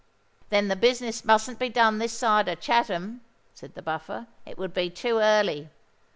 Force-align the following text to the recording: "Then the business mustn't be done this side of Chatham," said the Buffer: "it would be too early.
"Then 0.49 0.67
the 0.67 0.75
business 0.75 1.23
mustn't 1.23 1.59
be 1.59 1.69
done 1.69 1.99
this 1.99 2.17
side 2.17 2.47
of 2.47 2.59
Chatham," 2.59 3.21
said 3.53 3.75
the 3.75 3.83
Buffer: 3.83 4.25
"it 4.47 4.57
would 4.57 4.73
be 4.73 4.89
too 4.89 5.19
early. 5.19 5.69